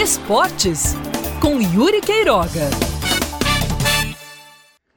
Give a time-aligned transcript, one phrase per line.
[0.00, 0.94] Esportes,
[1.42, 2.70] com Yuri Queiroga.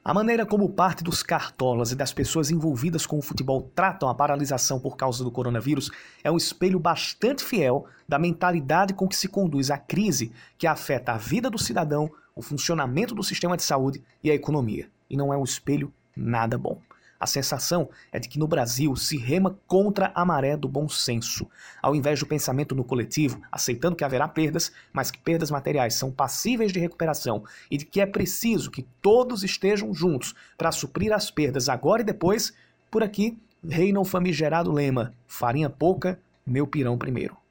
[0.04, 4.14] A maneira como parte dos cartolas e das pessoas envolvidas com o futebol tratam a
[4.14, 5.90] paralisação por causa do coronavírus
[6.22, 11.14] é um espelho bastante fiel da mentalidade com que se conduz a crise que afeta
[11.14, 14.88] a vida do cidadão, o funcionamento do sistema de saúde e a economia.
[15.10, 16.78] E não é um espelho nada bom.
[17.22, 21.48] A sensação é de que no Brasil se rema contra a maré do bom senso.
[21.80, 26.10] Ao invés do pensamento no coletivo, aceitando que haverá perdas, mas que perdas materiais são
[26.10, 31.30] passíveis de recuperação e de que é preciso que todos estejam juntos para suprir as
[31.30, 32.52] perdas agora e depois,
[32.90, 37.41] por aqui reina o famigerado lema: farinha pouca, meu pirão primeiro.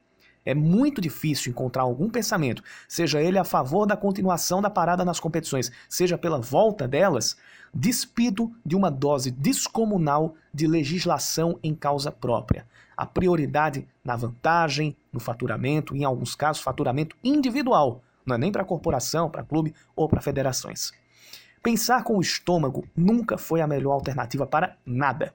[0.45, 5.19] É muito difícil encontrar algum pensamento, seja ele a favor da continuação da parada nas
[5.19, 7.37] competições, seja pela volta delas,
[7.73, 12.65] despido de uma dose descomunal de legislação em causa própria.
[12.97, 18.65] A prioridade na vantagem, no faturamento, em alguns casos, faturamento individual, não é nem para
[18.65, 20.91] corporação, para clube ou para federações.
[21.63, 25.33] Pensar com o estômago nunca foi a melhor alternativa para nada.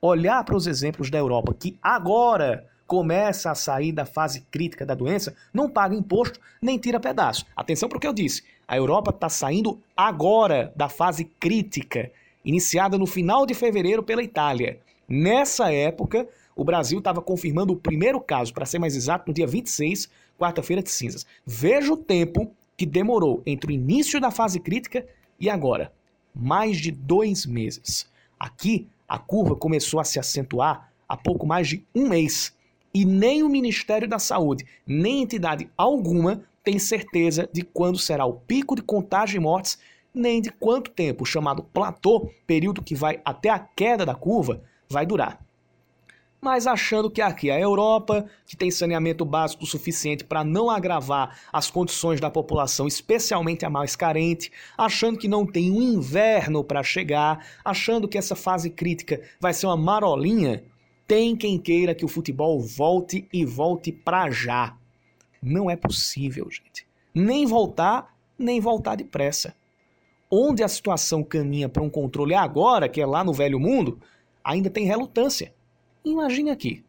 [0.00, 4.94] Olhar para os exemplos da Europa, que agora começa a sair da fase crítica da
[4.94, 7.44] doença, não paga imposto nem tira pedaço.
[7.54, 8.42] Atenção para o que eu disse.
[8.66, 12.10] A Europa está saindo agora da fase crítica,
[12.42, 14.80] iniciada no final de fevereiro pela Itália.
[15.06, 19.46] Nessa época, o Brasil estava confirmando o primeiro caso, para ser mais exato, no dia
[19.46, 20.08] 26,
[20.38, 21.26] quarta-feira de cinzas.
[21.44, 25.06] Veja o tempo que demorou entre o início da fase crítica
[25.38, 25.92] e agora.
[26.34, 28.08] Mais de dois meses.
[28.40, 32.56] Aqui, a curva começou a se acentuar há pouco mais de um mês
[32.98, 38.32] e nem o Ministério da Saúde, nem entidade alguma tem certeza de quando será o
[38.32, 39.78] pico de contágio e mortes,
[40.12, 44.62] nem de quanto tempo o chamado platô, período que vai até a queda da curva,
[44.88, 45.38] vai durar.
[46.40, 51.38] Mas achando que aqui é a Europa, que tem saneamento básico suficiente para não agravar
[51.52, 56.82] as condições da população, especialmente a mais carente, achando que não tem um inverno para
[56.82, 60.64] chegar, achando que essa fase crítica vai ser uma marolinha,
[61.08, 64.76] tem quem queira que o futebol volte e volte para já.
[65.42, 66.86] Não é possível, gente.
[67.14, 69.56] Nem voltar, nem voltar depressa.
[70.30, 73.98] Onde a situação caminha para um controle agora, que é lá no velho mundo,
[74.44, 75.54] ainda tem relutância.
[76.04, 76.84] Imagine aqui.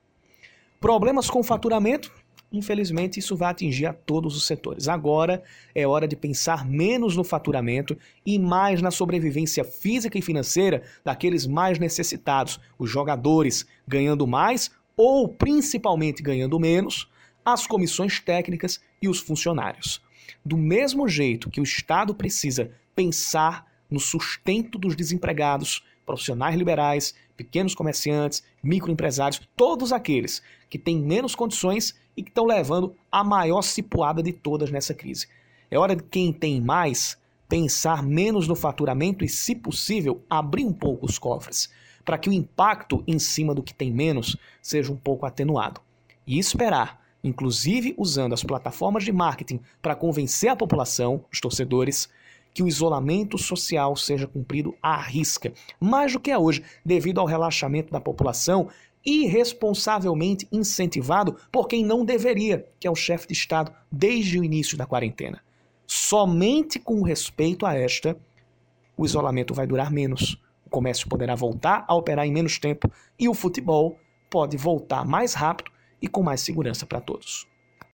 [0.82, 2.14] Problemas com faturamento,
[2.52, 4.88] infelizmente, isso vai atingir a todos os setores.
[4.88, 5.44] Agora
[5.74, 11.46] é hora de pensar menos no faturamento e mais na sobrevivência física e financeira daqueles
[11.46, 17.10] mais necessitados, os jogadores, ganhando mais ou principalmente ganhando menos,
[17.46, 20.02] as comissões técnicas e os funcionários.
[20.44, 27.74] Do mesmo jeito que o Estado precisa pensar no sustento dos desempregados, profissionais liberais, pequenos
[27.74, 34.22] comerciantes, microempresários, todos aqueles que têm menos condições e que estão levando a maior cipuada
[34.22, 35.26] de todas nessa crise.
[35.72, 37.18] É hora de quem tem mais
[37.48, 41.70] pensar menos no faturamento e, se possível, abrir um pouco os cofres,
[42.04, 45.80] para que o impacto em cima do que tem menos seja um pouco atenuado.
[46.28, 52.10] E esperar, inclusive usando as plataformas de marketing para convencer a população, os torcedores,
[52.54, 57.28] que o isolamento social seja cumprido à risca, mais do que é hoje, devido ao
[57.28, 58.70] relaxamento da população
[59.06, 64.78] irresponsavelmente incentivado por quem não deveria, que é o chefe de Estado, desde o início
[64.78, 65.42] da quarentena.
[65.88, 68.18] Somente com respeito a esta,
[68.98, 73.28] o isolamento vai durar menos, o comércio poderá voltar a operar em menos tempo e
[73.28, 73.98] o futebol
[74.30, 75.72] pode voltar mais rápido
[76.02, 77.48] e com mais segurança para todos.